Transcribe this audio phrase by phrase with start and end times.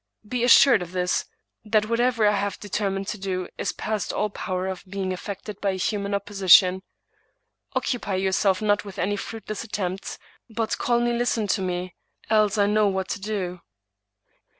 [0.27, 1.25] Be assured of this—
[1.71, 5.69] ^that whatever I have determined to do is past all power of being affected by
[5.69, 6.81] a human opposi tion.
[7.75, 10.17] Occupy yourself not with any fruitless attempts,
[10.49, 11.93] but calmly listen to me,
[12.31, 13.61] else I know what to do."